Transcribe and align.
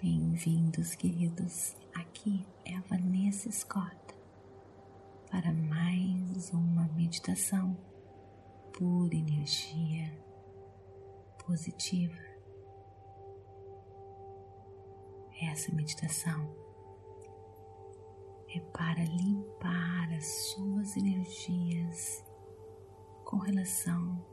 Bem-vindos, 0.00 0.94
queridos. 0.94 1.74
Aqui 1.92 2.46
é 2.64 2.76
a 2.76 2.80
Vanessa 2.82 3.50
Scott 3.50 3.96
para 5.28 5.52
mais 5.52 6.52
uma 6.52 6.86
meditação 6.94 7.76
por 8.72 9.12
energia 9.12 10.08
positiva. 11.44 12.16
Essa 15.42 15.74
meditação 15.74 16.48
é 18.54 18.60
para 18.60 19.02
limpar 19.02 20.12
as 20.16 20.26
suas 20.26 20.96
energias 20.96 22.24
com 23.24 23.38
relação 23.38 24.24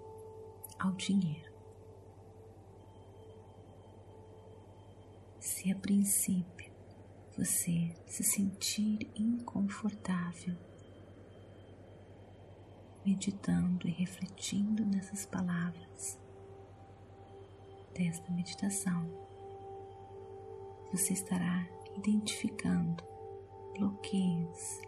ao 0.77 0.91
dinheiro. 0.91 1.54
Se 5.65 5.71
a 5.71 5.75
princípio 5.75 6.71
você 7.35 7.91
se 8.05 8.23
sentir 8.23 9.09
inconfortável, 9.15 10.55
meditando 13.03 13.87
e 13.87 13.91
refletindo 13.91 14.85
nessas 14.85 15.25
palavras 15.25 16.19
desta 17.95 18.31
meditação, 18.31 19.09
você 20.91 21.13
estará 21.13 21.67
identificando 21.97 23.03
bloqueios 23.75 24.81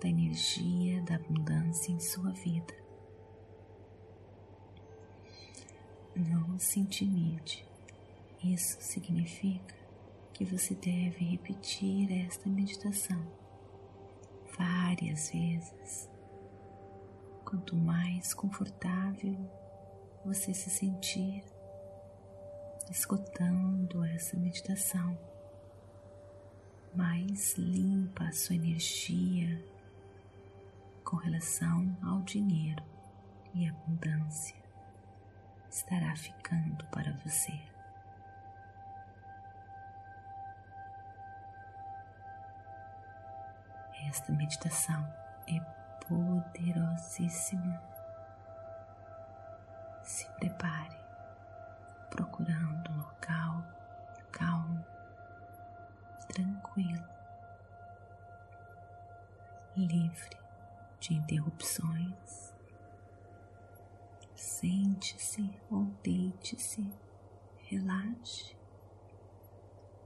da 0.00 0.08
energia 0.08 1.02
da 1.02 1.16
abundância 1.16 1.92
em 1.92 2.00
sua 2.00 2.30
vida. 2.30 2.74
Não 6.16 6.58
se 6.58 6.80
intimide. 6.80 7.70
Isso 8.44 8.76
significa 8.80 9.74
que 10.32 10.44
você 10.44 10.74
deve 10.74 11.24
repetir 11.24 12.10
esta 12.26 12.48
meditação 12.48 13.24
várias 14.58 15.30
vezes. 15.30 16.10
Quanto 17.44 17.76
mais 17.76 18.34
confortável 18.34 19.36
você 20.24 20.52
se 20.52 20.70
sentir 20.70 21.44
escutando 22.90 24.04
essa 24.04 24.36
meditação, 24.36 25.16
mais 26.94 27.54
limpa 27.56 28.24
a 28.24 28.32
sua 28.32 28.56
energia 28.56 29.64
com 31.04 31.16
relação 31.16 31.96
ao 32.02 32.20
dinheiro 32.22 32.82
e 33.54 33.68
abundância 33.68 34.56
estará 35.70 36.14
ficando 36.16 36.84
para 36.86 37.12
você. 37.24 37.71
Esta 44.12 44.30
meditação 44.30 45.02
é 45.48 45.58
poderosíssima. 46.06 47.82
Se 50.04 50.28
prepare 50.32 50.98
procurando 52.10 52.90
um 52.90 52.98
local 52.98 53.64
calmo, 54.30 54.84
tranquilo, 56.28 57.08
livre 59.74 60.36
de 61.00 61.14
interrupções. 61.14 62.52
Sente-se 64.36 65.58
ou 65.70 65.86
deite-se, 66.04 66.86
relaxe, 67.62 68.54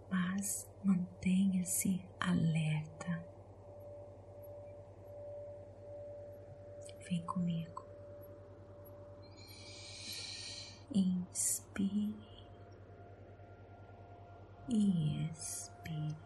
mas 0.09 0.71
mantenha-se 0.85 2.01
alerta. 2.21 3.36
Vem 7.09 7.23
comigo. 7.25 7.85
Inspire 10.93 12.15
e 14.69 15.31
expire. 15.31 16.17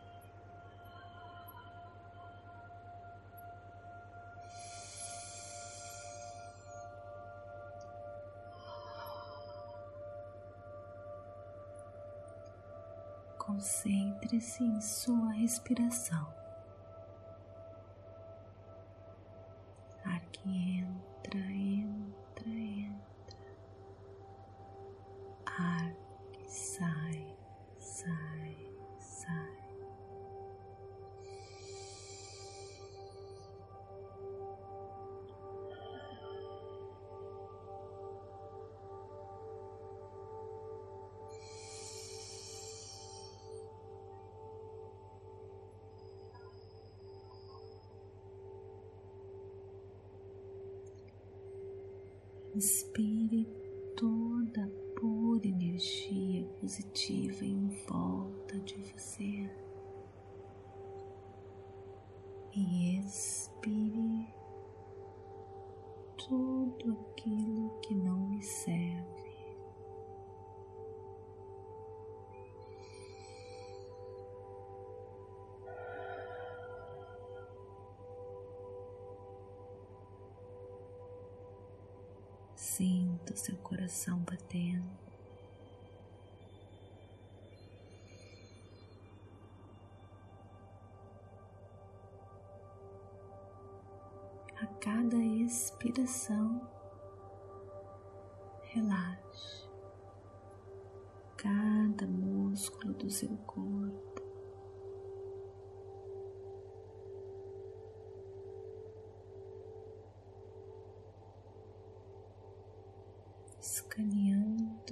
Concentre-se 13.36 14.64
em 14.64 14.80
sua 14.80 15.32
respiração. 15.32 16.39
Inspire 52.60 53.48
toda 53.96 54.64
a 54.64 55.00
pura 55.00 55.48
energia 55.48 56.44
positiva 56.60 57.42
em 57.42 57.68
volta 57.88 58.58
de 58.58 58.76
você. 58.76 59.50
E 62.54 62.98
expire 62.98 64.28
tudo 66.18 66.98
aquilo 67.00 67.80
que 67.80 67.94
não 67.94 68.30
lhe 68.30 68.42
serve. 68.42 69.09
Seu 83.40 83.56
coração 83.58 84.18
batendo. 84.18 84.84
A 94.60 94.66
cada 94.78 95.16
expiração, 95.16 96.60
relaxe 98.62 99.66
cada 101.38 102.06
músculo 102.06 102.92
do 102.92 103.10
seu 103.10 103.34
corpo. 103.46 104.09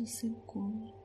Seu 0.09 0.35
corpo, 0.47 0.98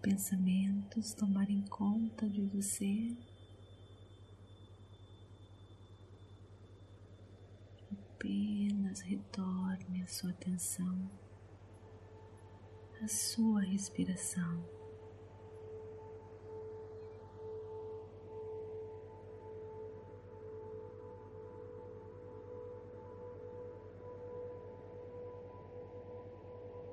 pensamentos 0.00 1.12
tomarem 1.14 1.62
conta 1.62 2.28
de 2.28 2.42
você. 2.42 3.16
Apenas 7.92 9.00
retorne 9.00 10.02
a 10.02 10.06
sua 10.06 10.30
atenção 10.30 11.10
à 13.02 13.08
sua 13.08 13.60
respiração. 13.60 14.64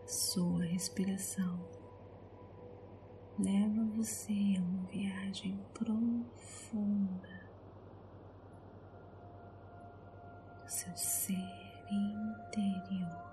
Sua 0.06 0.66
respiração 0.66 1.83
leva 3.40 3.84
você 3.96 4.56
a 4.58 4.62
uma 4.62 4.84
viagem 4.88 5.60
profunda 5.74 7.42
do 10.64 10.70
seu 10.70 10.96
ser 10.96 11.34
interior. 11.92 13.33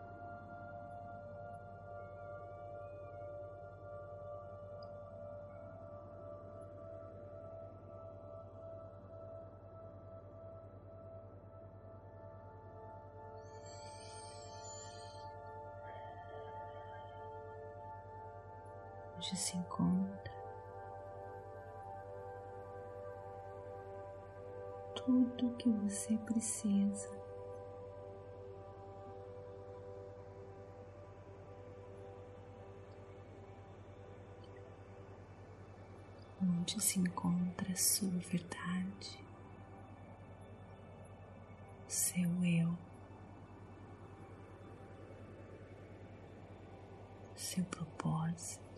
Tudo 25.30 25.56
que 25.56 25.68
você 25.68 26.16
precisa. 26.18 27.10
Onde 36.42 36.80
se 36.80 36.98
encontra 36.98 37.72
a 37.72 37.76
sua 37.76 38.08
verdade, 38.08 39.22
seu 41.86 42.44
eu, 42.44 42.76
seu 47.36 47.64
propósito. 47.64 48.70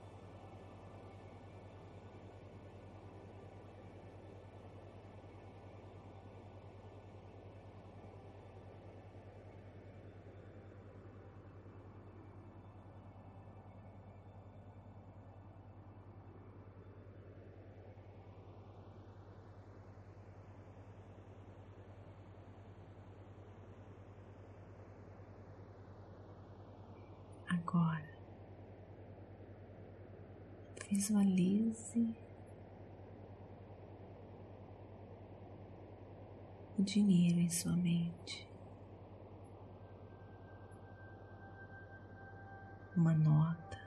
agora. 27.72 28.02
Visualize 31.02 32.14
o 36.78 36.82
dinheiro 36.84 37.40
em 37.40 37.50
sua 37.50 37.74
mente. 37.74 38.48
Uma 42.96 43.14
nota. 43.14 43.78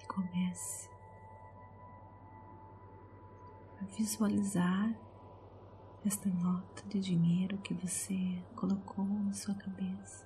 E 0.00 0.06
comece 0.08 0.90
visualizar 3.96 5.09
esta 6.04 6.30
nota 6.30 6.82
de 6.88 6.98
dinheiro 6.98 7.58
que 7.58 7.74
você 7.74 8.42
colocou 8.56 9.04
em 9.04 9.32
sua 9.34 9.54
cabeça, 9.54 10.24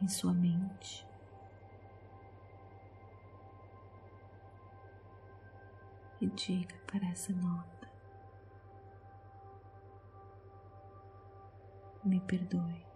em 0.00 0.08
sua 0.08 0.32
mente. 0.32 1.06
E 6.20 6.26
diga 6.28 6.74
para 6.86 7.06
essa 7.08 7.32
nota: 7.32 7.88
Me 12.02 12.18
perdoe, 12.20 12.86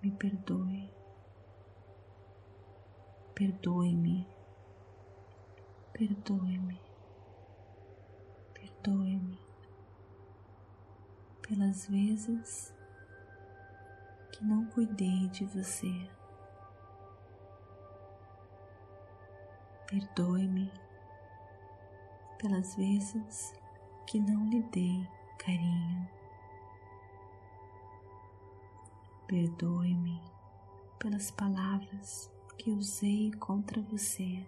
me 0.00 0.10
perdoe, 0.12 0.90
perdoe-me, 3.34 4.26
perdoe-me 5.92 6.89
pelas 11.50 11.88
vezes 11.88 12.72
que 14.30 14.44
não 14.44 14.64
cuidei 14.66 15.28
de 15.30 15.44
você. 15.46 16.08
Perdoe-me 19.88 20.72
pelas 22.38 22.76
vezes 22.76 23.52
que 24.06 24.20
não 24.20 24.48
lhe 24.48 24.62
dei 24.70 25.04
carinho. 25.40 26.08
Perdoe-me 29.26 30.22
pelas 31.00 31.32
palavras 31.32 32.30
que 32.56 32.70
usei 32.70 33.32
contra 33.32 33.82
você. 33.82 34.46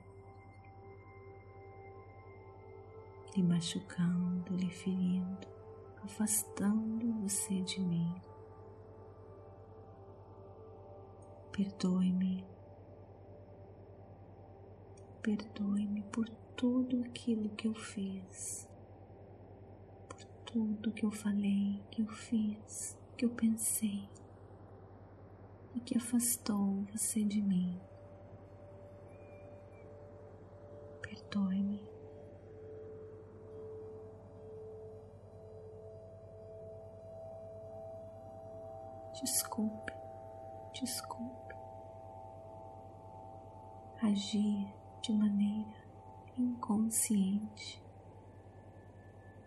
lhe 3.35 3.43
machucando, 3.43 4.55
lhe 4.55 4.71
ferindo, 4.71 5.49
afastando 6.05 7.13
você 7.21 7.61
de 7.61 7.81
mim. 7.81 8.15
Perdoe-me, 11.53 12.45
perdoe-me 15.23 16.03
por 16.05 16.29
tudo 16.57 17.03
aquilo 17.05 17.51
que 17.51 17.69
eu 17.69 17.75
fiz, 17.75 18.67
por 20.09 20.25
tudo 20.47 20.93
que 20.93 21.05
eu 21.05 21.11
falei, 21.11 21.83
que 21.91 22.03
eu 22.03 22.09
fiz, 22.09 22.97
que 23.17 23.25
eu 23.25 23.31
pensei 23.31 24.09
e 25.75 25.81
que 25.81 25.97
afastou 25.97 26.85
você 26.93 27.23
de 27.23 27.41
mim. 27.41 27.79
Perdoe-me. 31.03 31.92
Desculpe, 39.23 39.93
desculpe. 40.75 41.55
Agir 44.03 44.67
de 45.01 45.13
maneira 45.13 45.81
inconsciente, 46.37 47.81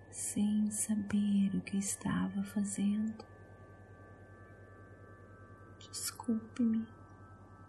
sem 0.10 0.72
saber 0.72 1.54
o 1.58 1.62
que 1.62 1.78
estava 1.78 2.42
fazendo. 2.44 3.26
Desculpe-me, 5.78 6.88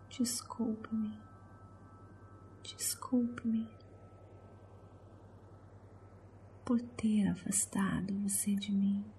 desculpe-me, 0.08 1.20
desculpe-me 2.62 3.68
por 6.64 6.80
ter 6.80 7.26
afastado 7.26 8.16
você 8.22 8.54
de 8.54 8.70
mim. 8.70 9.15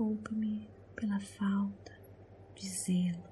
Desculpe-me 0.00 0.66
pela 0.96 1.20
falta 1.20 1.92
de 2.54 2.66
zelo. 2.66 3.22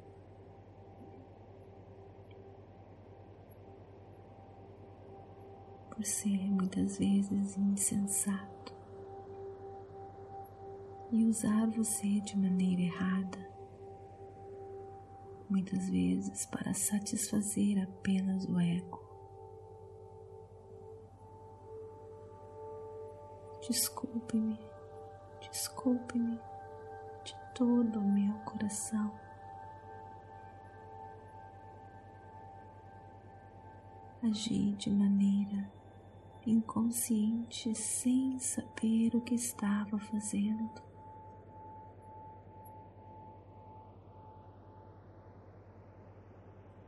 Por 5.90 6.04
ser 6.04 6.50
muitas 6.50 6.98
vezes 6.98 7.56
insensato 7.56 8.74
e 11.10 11.24
usar 11.24 11.70
você 11.70 12.20
de 12.20 12.36
maneira 12.36 12.82
errada, 12.82 13.50
muitas 15.48 15.88
vezes 15.88 16.44
para 16.44 16.74
satisfazer 16.74 17.82
apenas 17.82 18.44
o 18.44 18.60
ego. 18.60 19.00
Desculpe-me, 23.66 24.60
desculpe-me 25.50 26.47
todo 27.58 27.98
o 27.98 28.04
meu 28.04 28.32
coração. 28.44 29.10
Agi 34.22 34.74
de 34.74 34.88
maneira 34.88 35.68
inconsciente 36.46 37.74
sem 37.74 38.38
saber 38.38 39.16
o 39.16 39.20
que 39.20 39.34
estava 39.34 39.98
fazendo. 39.98 40.80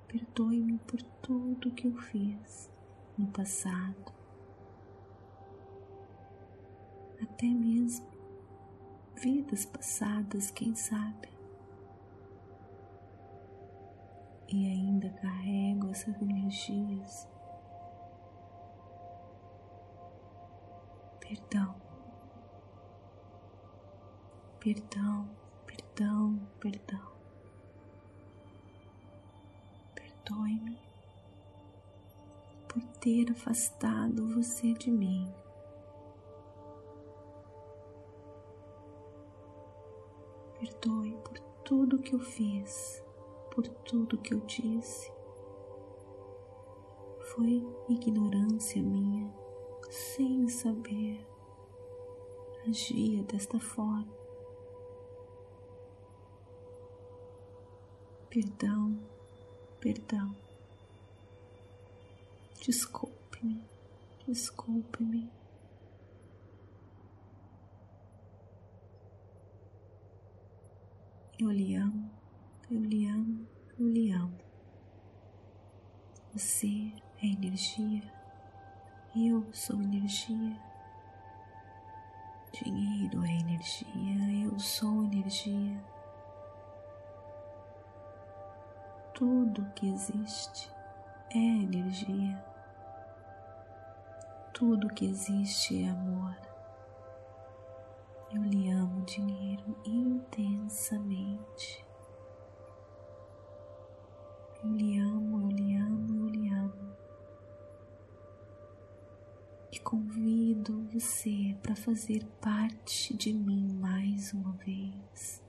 Perdoe-me 0.06 0.78
por 0.78 1.02
tudo 1.20 1.72
que 1.72 1.88
eu 1.88 1.96
fiz 1.96 2.70
no 3.18 3.26
passado, 3.26 4.12
até 7.20 7.46
mesmo 7.46 8.19
vidas 9.16 9.64
passadas, 9.64 10.50
quem 10.50 10.74
sabe. 10.74 11.28
E 14.48 14.66
ainda 14.66 15.10
carrego 15.10 15.90
essas 15.90 16.20
energias. 16.20 17.28
Perdão, 21.20 21.76
perdão, 24.58 25.30
perdão, 25.66 26.48
perdão. 26.58 27.12
Perdoe-me 29.94 30.78
por 32.68 32.82
ter 32.98 33.30
afastado 33.30 34.26
você 34.34 34.72
de 34.74 34.90
mim. 34.90 35.32
Perdoe 40.60 41.16
por 41.24 41.38
tudo 41.64 41.98
que 41.98 42.14
eu 42.14 42.18
fiz, 42.20 43.02
por 43.50 43.66
tudo 43.66 44.18
que 44.18 44.34
eu 44.34 44.40
disse. 44.40 45.10
Foi 47.32 47.66
ignorância 47.88 48.82
minha, 48.82 49.32
sem 49.88 50.46
saber. 50.50 51.26
Agia 52.68 53.22
desta 53.22 53.58
forma. 53.58 54.06
Perdão, 58.28 58.98
perdão. 59.80 60.36
Desculpe-me, 62.60 63.64
desculpe-me. 64.28 65.39
Eu 71.40 71.50
lhe 71.50 71.75
amo, 71.75 72.11
eu 72.70 72.85
lhe 72.85 73.06
amo, 73.09 73.49
eu 73.78 73.88
lhe 73.88 74.12
amo. 74.12 74.38
Você 76.35 76.92
é 77.23 77.28
energia, 77.28 78.02
eu 79.16 79.49
sou 79.50 79.80
energia. 79.80 80.54
Dinheiro 82.52 83.25
é 83.25 83.38
energia, 83.38 84.44
eu 84.44 84.59
sou 84.59 85.02
energia. 85.04 85.82
Tudo 89.14 89.64
que 89.75 89.88
existe 89.88 90.70
é 91.30 91.38
energia. 91.38 92.44
Tudo 94.52 94.92
que 94.92 95.06
existe 95.06 95.85
é 95.85 95.88
amor. 95.88 96.50
Eu 98.32 98.44
lhe 98.44 98.70
amo, 98.70 99.04
dinheiro, 99.06 99.76
intensamente. 99.84 101.84
Eu 104.62 104.70
lhe 104.70 104.99
amo, 104.99 105.40
eu 105.40 105.49
lhe 105.49 105.75
amo, 105.75 106.14
eu 106.14 106.28
lhe 106.28 106.49
amo. 106.49 106.94
E 109.72 109.80
convido 109.80 110.80
você 110.92 111.56
para 111.60 111.75
fazer 111.75 112.25
parte 112.40 113.16
de 113.16 113.32
mim 113.32 113.76
mais 113.80 114.32
uma 114.32 114.52
vez. 114.52 115.42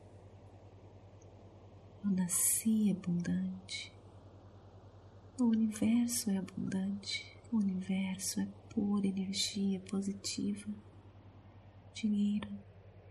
Eu 2.03 2.09
nasci 2.09 2.89
abundante. 2.89 3.93
O 5.39 5.43
universo 5.43 6.31
é 6.31 6.37
abundante. 6.37 7.37
O 7.51 7.57
universo 7.57 8.41
é 8.41 8.47
pura 8.73 9.05
energia 9.05 9.79
positiva. 9.81 10.67
Dinheiro 11.93 12.49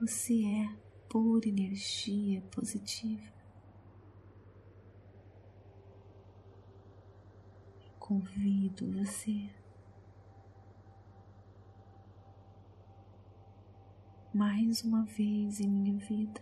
você 0.01 0.43
é 0.47 0.77
pura 1.11 1.47
energia 1.47 2.41
positiva. 2.51 3.31
Convido 7.99 8.91
você 8.93 9.51
mais 14.33 14.83
uma 14.83 15.05
vez 15.05 15.61
em 15.61 15.69
minha 15.69 15.99
vida. 15.99 16.41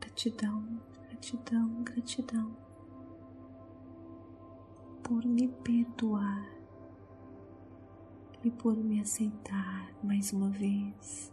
Gratidão, 0.00 0.80
gratidão, 1.02 1.82
gratidão 1.82 2.56
por 5.02 5.22
me 5.26 5.48
perdoar 5.48 6.59
e 8.42 8.50
por 8.50 8.76
me 8.76 9.00
aceitar 9.00 9.92
mais 10.02 10.32
uma 10.32 10.50
vez. 10.50 11.32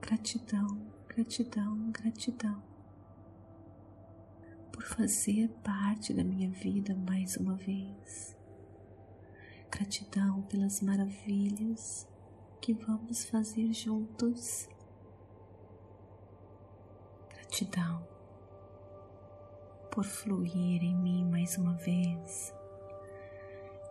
Gratidão, 0.00 0.66
gratidão, 1.08 1.90
gratidão 1.90 2.62
por 4.72 4.82
fazer 4.82 5.48
parte 5.64 6.12
da 6.12 6.24
minha 6.24 6.50
vida 6.50 6.94
mais 6.94 7.36
uma 7.36 7.54
vez. 7.54 8.36
Gratidão 9.70 10.42
pelas 10.42 10.80
maravilhas 10.80 12.08
que 12.60 12.72
vamos 12.72 13.24
fazer 13.24 13.72
juntos. 13.72 14.68
Gratidão 17.30 18.06
por 19.90 20.04
fluir 20.04 20.82
em 20.82 20.94
mim 20.94 21.24
mais 21.24 21.56
uma 21.56 21.74
vez 21.74 22.52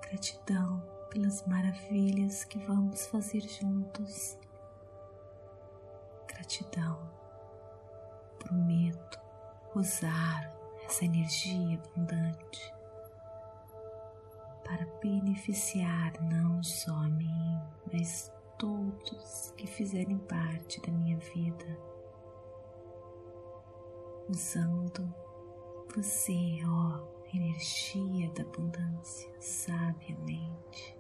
Gratidão 0.10 0.84
pelas 1.10 1.46
maravilhas 1.48 2.44
que 2.44 2.60
vamos 2.60 3.08
fazer 3.08 3.42
juntos. 3.42 4.38
Gratidão. 6.28 7.10
Prometo 8.38 9.20
usar 9.76 10.56
essa 10.86 11.06
energia 11.06 11.80
abundante 11.80 12.74
para 14.64 14.86
beneficiar 15.02 16.14
não 16.22 16.62
só 16.62 16.94
a 16.94 17.10
mim, 17.10 17.60
mas 17.92 18.32
todos 18.60 19.52
que 19.58 19.66
fizerem 19.66 20.20
parte 20.20 20.80
da 20.82 20.92
minha 20.92 21.18
vida, 21.18 21.66
usando 24.30 25.12
você, 25.96 26.60
ó 26.68 27.15
energia 27.34 28.30
da 28.32 28.44
abundância 28.44 29.30
sabiamente, 29.42 30.98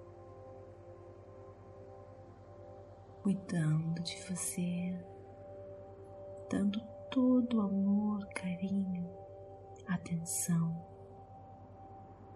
cuidando 3.22 4.01
de 4.01 4.15
você, 4.27 4.98
dando 6.50 6.79
todo 7.10 7.58
o 7.58 7.62
amor, 7.62 8.25
carinho, 8.34 9.10
atenção, 9.88 10.86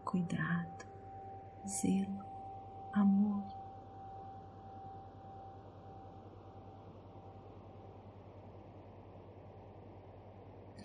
cuidado, 0.06 0.86
zelo, 1.68 2.26
amor. 2.94 3.59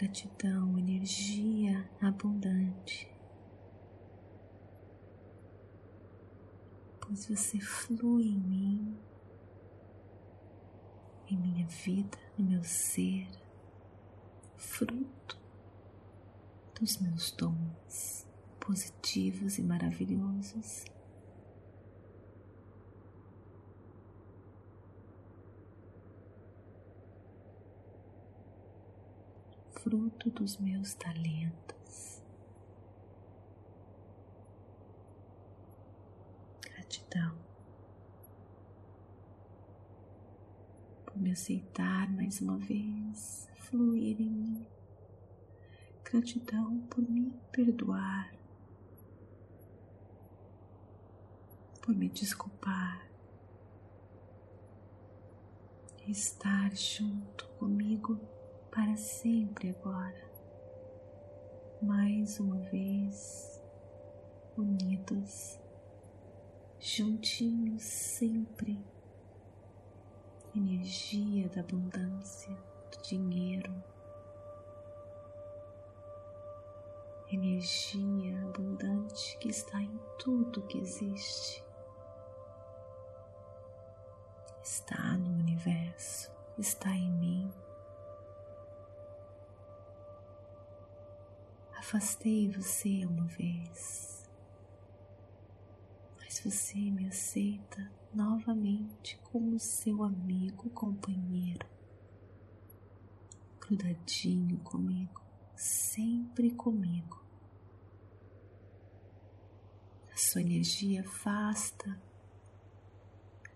Gratidão, 0.04 0.78
energia 0.78 1.88
abundante, 1.98 3.08
pois 7.00 7.26
você 7.26 7.58
flui 7.58 8.26
em 8.26 8.38
mim, 8.38 8.98
em 11.30 11.38
minha 11.38 11.66
vida, 11.66 12.18
no 12.36 12.44
meu 12.44 12.62
ser, 12.62 13.26
fruto 14.58 15.40
dos 16.78 16.98
meus 16.98 17.30
dons 17.30 18.26
positivos 18.60 19.56
e 19.56 19.62
maravilhosos. 19.62 20.84
Fruto 29.84 30.30
dos 30.30 30.56
meus 30.56 30.94
talentos. 30.94 32.22
Gratidão 36.62 37.36
por 41.04 41.18
me 41.18 41.32
aceitar 41.32 42.10
mais 42.10 42.40
uma 42.40 42.56
vez, 42.56 43.46
fluir 43.56 44.18
em 44.22 44.30
mim. 44.30 44.66
Gratidão 46.02 46.80
por 46.88 47.02
me 47.02 47.30
perdoar, 47.52 48.32
por 51.82 51.94
me 51.94 52.08
desculpar 52.08 53.04
estar 56.06 56.74
junto 56.76 57.46
comigo 57.58 58.20
para 58.74 58.96
sempre 58.96 59.70
agora. 59.70 60.28
Mais 61.80 62.40
uma 62.40 62.58
vez, 62.70 63.62
unidos, 64.56 65.60
juntinhos 66.80 67.82
sempre. 67.82 68.84
Energia 70.56 71.48
da 71.50 71.60
abundância, 71.60 72.56
do 72.90 73.02
dinheiro, 73.02 73.72
energia 77.30 78.40
abundante 78.42 79.36
que 79.38 79.48
está 79.48 79.80
em 79.80 80.00
tudo 80.18 80.66
que 80.66 80.78
existe. 80.78 81.64
Está 84.62 85.16
no 85.16 85.30
universo, 85.30 86.30
está 86.58 86.90
em 86.90 87.10
mim. 87.12 87.63
Afastei 91.86 92.48
você 92.48 93.04
uma 93.04 93.26
vez, 93.26 94.26
mas 96.18 96.40
você 96.40 96.78
me 96.78 97.06
aceita 97.06 97.92
novamente 98.12 99.20
como 99.30 99.60
seu 99.60 100.02
amigo, 100.02 100.70
companheiro, 100.70 101.68
grudadinho 103.60 104.56
comigo, 104.60 105.20
sempre 105.54 106.50
comigo. 106.52 107.22
A 110.10 110.16
sua 110.16 110.40
energia 110.40 111.02
afasta 111.02 112.00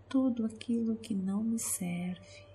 tudo 0.07 0.45
aquilo 0.45 0.99
que 0.99 1.15
não 1.15 1.43
me 1.43 1.59
serve. 1.59 2.48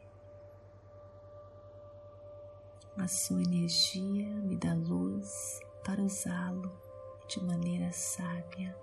A 2.95 3.07
sua 3.07 3.41
energia 3.41 4.29
me 4.43 4.55
dá 4.55 4.75
luz 4.75 5.59
para 5.83 6.01
usá-lo 6.03 6.71
de 7.27 7.43
maneira 7.43 7.91
sábia. 7.91 8.77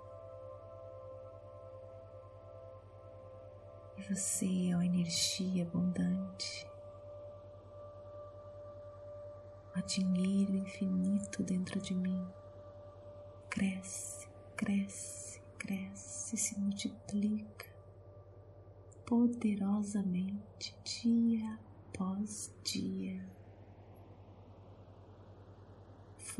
E 3.97 4.01
você 4.13 4.69
é 4.69 4.75
uma 4.75 4.85
energia 4.85 5.63
abundante, 5.63 6.67
há 9.73 9.81
dinheiro 9.81 10.55
infinito 10.57 11.41
dentro 11.41 11.79
de 11.79 11.95
mim. 11.95 12.27
Cresce, 13.49 14.27
cresce, 14.57 15.41
cresce, 15.57 16.35
se 16.35 16.59
multiplica 16.59 17.71
poderosamente 19.05 20.75
dia 20.83 21.57
após 21.87 22.53
dia, 22.63 23.25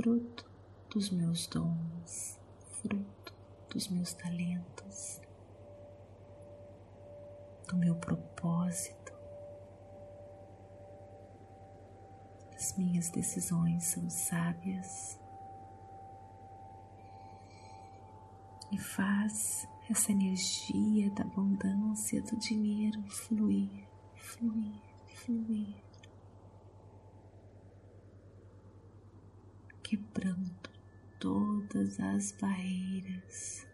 fruto 0.01 0.49
dos 0.89 1.11
meus 1.11 1.45
dons, 1.45 2.39
fruto 2.81 3.33
dos 3.69 3.87
meus 3.89 4.13
talentos, 4.13 5.21
do 7.67 7.77
meu 7.77 7.95
propósito. 7.97 9.13
As 12.55 12.75
minhas 12.77 13.11
decisões 13.11 13.83
são 13.85 14.09
sábias 14.09 15.19
e 18.71 18.79
faz 18.79 19.67
essa 19.87 20.11
energia 20.11 21.11
da 21.11 21.21
abundância 21.21 22.23
do 22.23 22.37
dinheiro 22.37 23.03
fluir, 23.03 23.87
fluir, 24.15 24.81
fluir, 25.05 25.90
quebrando 29.91 30.69
todas 31.19 31.99
as 31.99 32.31
barreiras. 32.39 33.67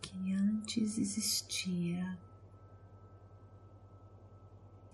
Que 0.00 0.32
antes 0.32 0.96
existia 0.98 2.16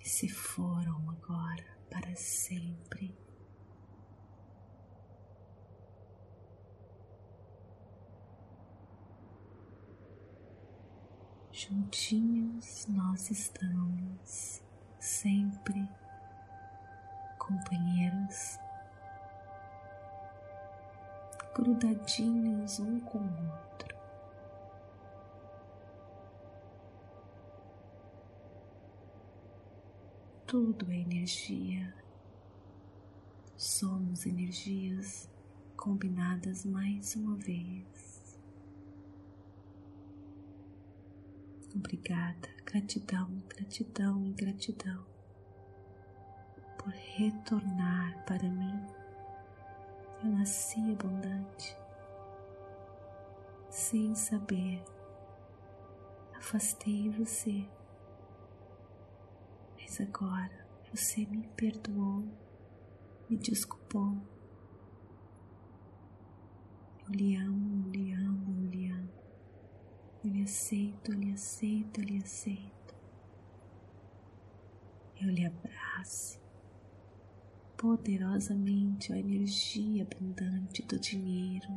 e 0.00 0.08
se 0.08 0.30
foram 0.30 1.10
agora 1.10 1.66
para 1.90 2.16
sempre. 2.16 3.21
Juntinhos 11.62 12.86
nós 12.88 13.30
estamos 13.30 14.60
sempre 14.98 15.88
companheiros, 17.38 18.58
grudadinhos 21.54 22.80
um 22.80 22.98
com 23.00 23.18
o 23.18 23.50
outro. 23.52 23.96
Tudo 30.46 30.90
é 30.90 30.96
energia, 30.96 31.94
somos 33.56 34.26
energias 34.26 35.30
combinadas 35.76 36.64
mais 36.64 37.14
uma 37.14 37.36
vez. 37.36 38.11
Obrigada, 41.74 42.48
gratidão, 42.66 43.42
gratidão 43.48 44.26
e 44.26 44.32
gratidão 44.32 45.06
por 46.76 46.92
retornar 46.92 48.24
para 48.26 48.48
mim. 48.48 48.86
Eu 50.22 50.30
nasci 50.30 50.80
abundante, 50.92 51.76
sem 53.70 54.14
saber. 54.14 54.84
Afastei 56.36 57.08
você, 57.08 57.66
mas 59.80 60.00
agora 60.00 60.66
você 60.92 61.24
me 61.24 61.46
perdoou, 61.56 62.24
me 63.30 63.36
desculpou. 63.38 64.16
Eu 67.06 67.14
lhe 67.14 67.36
amo, 67.36 67.86
eu 67.86 67.90
lhe 67.92 68.12
amo. 68.12 68.42
Eu 70.24 70.30
aceito, 70.42 71.12
lhe 71.12 71.32
aceito, 71.32 72.00
lhe 72.00 72.18
aceito. 72.18 72.94
Eu 75.20 75.30
lhe 75.30 75.46
abraço 75.46 76.40
poderosamente 77.76 79.12
a 79.12 79.18
energia 79.18 80.04
abundante 80.04 80.82
do 80.82 80.98
dinheiro. 80.98 81.68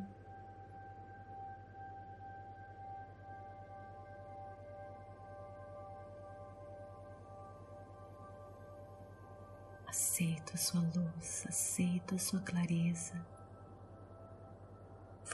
Aceito 9.88 10.54
a 10.54 10.58
sua 10.58 10.82
luz, 10.82 11.46
aceito 11.48 12.16
a 12.16 12.18
sua 12.18 12.40
clareza 12.42 13.26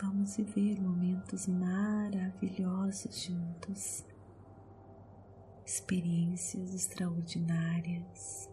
vamos 0.01 0.35
viver 0.35 0.81
momentos 0.81 1.45
maravilhosos 1.45 3.23
juntos, 3.23 4.03
experiências 5.63 6.73
extraordinárias. 6.73 8.49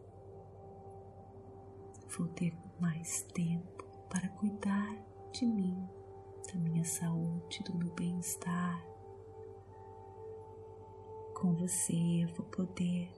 Vou 2.17 2.29
ter 2.29 2.55
mais 2.79 3.23
tempo 3.33 3.85
para 4.11 4.29
cuidar 4.29 4.95
de 5.33 5.47
mim, 5.47 5.89
da 6.53 6.59
minha 6.61 6.85
saúde, 6.85 7.63
do 7.65 7.75
meu 7.75 7.95
bem-estar. 7.95 8.85
Com 11.35 11.55
você 11.55 12.25
eu 12.25 12.29
vou 12.35 12.45
poder 12.47 13.11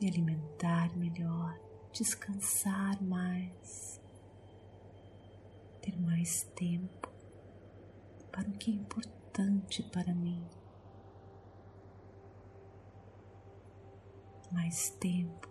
me 0.00 0.08
alimentar 0.08 0.96
melhor, 0.96 1.56
descansar 1.92 3.00
mais, 3.00 4.00
ter 5.80 5.96
mais 6.00 6.42
tempo 6.56 7.11
para 8.32 8.48
o 8.48 8.52
que 8.52 8.70
é 8.70 8.74
importante 8.74 9.82
para 9.84 10.14
mim. 10.14 10.42
Mais 14.50 14.90
tempo 14.98 15.48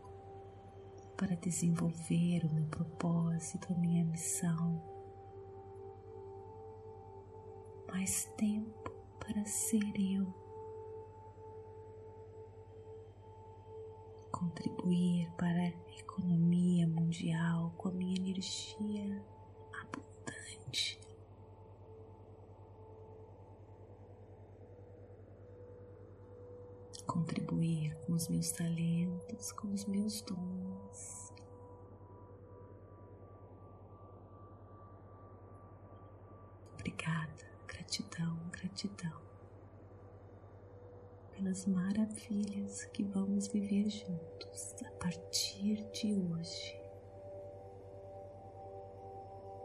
para 1.15 1.35
desenvolver 1.35 2.43
o 2.45 2.53
meu 2.53 2.65
propósito, 2.65 3.71
a 3.71 3.77
minha 3.77 4.03
missão. 4.03 4.81
Mais 7.87 8.25
tempo 8.37 8.89
para 9.19 9.45
ser 9.45 9.93
eu. 9.95 10.25
Contribuir 14.31 15.29
para 15.37 15.59
a 15.59 15.99
economia 15.99 16.87
mundial 16.87 17.71
com 17.77 17.89
a 17.89 17.91
minha 17.91 18.15
energia 18.15 19.23
abundante 19.81 20.99
contribuir 27.01 27.95
com 28.05 28.13
os 28.13 28.27
meus 28.27 28.51
talentos, 28.51 29.51
com 29.51 29.67
os 29.73 29.85
meus 29.85 30.21
dons. 30.21 31.33
Obrigada, 36.73 37.45
gratidão, 37.67 38.37
gratidão 38.51 39.21
pelas 41.41 41.65
maravilhas 41.65 42.85
que 42.85 43.03
vamos 43.03 43.47
viver 43.47 43.89
juntos 43.89 44.75
a 44.85 44.91
partir 44.91 45.83
de 45.91 46.13
hoje. 46.13 46.79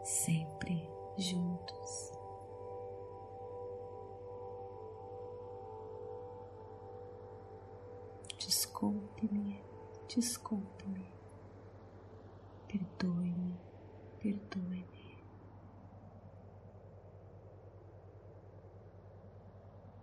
Sempre 0.03 0.89
juntos. 1.17 2.16
Desculpe-me, 8.77 9.59
desculpe-me, 10.07 11.11
perdoe-me, 12.67 13.59
perdoe-me. 14.19 15.17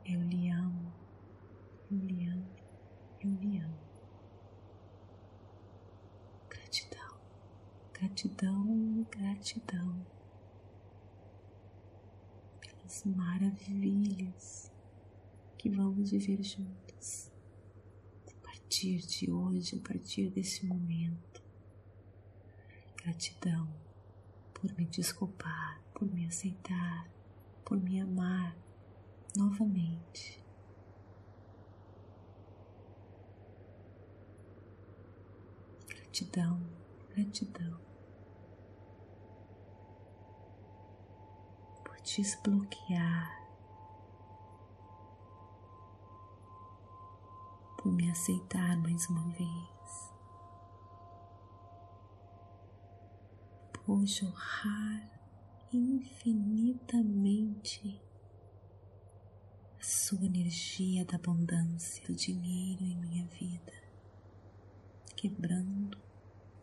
Eu 0.05 0.21
lhe 0.23 0.51
amo, 0.51 0.93
eu 1.89 1.99
lhe 1.99 2.27
amo, 2.27 2.51
eu 3.21 3.31
lhe 3.31 3.59
amo. 3.61 3.79
Gratidão, 6.49 7.21
gratidão, 7.93 9.07
gratidão 9.09 10.05
pelas 12.61 13.05
maravilhas 13.05 14.73
que 15.57 15.71
vamos 15.71 16.11
viver 16.11 16.43
juntos 16.43 17.34
partir 18.75 19.07
de 19.07 19.31
hoje, 19.31 19.77
a 19.77 19.89
partir 19.89 20.31
desse 20.31 20.67
momento. 20.67 21.41
Gratidão 22.97 23.73
por 24.53 24.75
me 24.77 24.85
desculpar, 24.87 25.81
por 25.95 26.13
me 26.13 26.27
aceitar, 26.27 27.09
por 27.65 27.81
me 27.81 28.01
amar 28.01 28.57
novamente. 29.37 30.43
Gratidão, 35.87 36.61
gratidão 37.15 37.81
por 41.85 41.97
desbloquear 42.03 43.44
por 47.85 47.93
me 47.93 48.11
aceitar 48.11 48.77
mais 48.79 49.09
uma 49.11 49.29
vez, 49.29 50.11
por 53.75 54.07
jorrar 54.07 55.11
infinitamente 55.71 58.01
a 59.79 59.83
sua 59.83 60.25
energia 60.25 61.05
da 61.05 61.17
abundância 61.17 62.03
do 62.07 62.15
dinheiro 62.15 62.83
em 62.83 62.97
minha 62.97 63.27
vida, 63.27 63.75
quebrando 65.15 65.99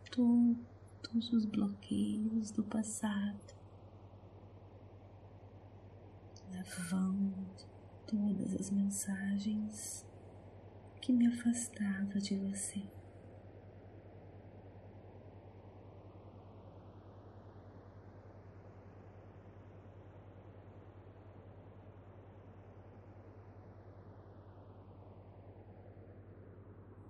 todos 0.09 1.31
os 1.31 1.45
bloqueios 1.45 2.49
do 2.49 2.63
passado, 2.63 3.53
lavando 6.51 7.45
todas 8.07 8.55
as 8.55 8.71
mensagens 8.71 10.09
que 11.11 11.17
me 11.17 11.27
afastava 11.27 12.17
de 12.19 12.37
você. 12.37 12.81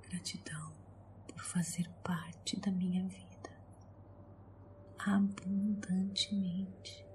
Gratidão 0.10 0.74
por 1.28 1.44
fazer 1.44 1.88
parte 2.04 2.60
da 2.60 2.72
minha 2.72 3.08
vida 3.08 3.52
abundantemente, 4.98 7.06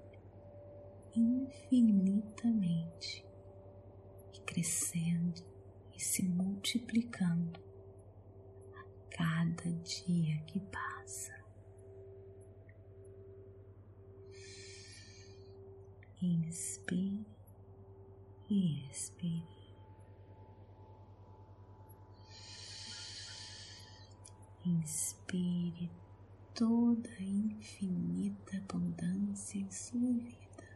infinitamente 1.13 3.25
e 4.33 4.39
crescendo 4.41 5.56
e 5.97 5.99
se 5.99 6.23
multiplicando 6.23 7.59
a 8.75 8.83
cada 9.09 9.71
dia 9.83 10.37
que 10.43 10.59
passa. 10.59 11.33
Inspire 16.21 17.25
e 18.49 18.87
expire. 18.87 19.57
Inspire 24.65 25.91
toda 26.53 27.09
a 27.09 27.23
infinita 27.23 28.57
abundância 28.57 29.57
em 29.57 29.71
sua 29.71 30.13
vida 30.13 30.67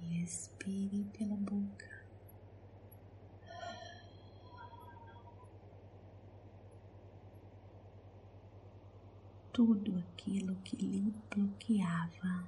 e 0.00 0.22
expire 0.22 1.04
pela 1.16 1.36
boca. 1.36 1.97
Tudo 9.58 9.98
aquilo 9.98 10.54
que 10.62 10.76
lhe 10.76 11.12
bloqueava. 11.28 12.46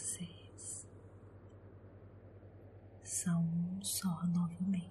vocês 0.00 0.86
são 3.02 3.42
um 3.42 3.82
só 3.82 4.22
novamente. 4.26 4.90